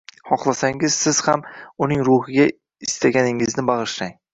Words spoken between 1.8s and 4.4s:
uning ruhiga istaganingizni bag'ishlang.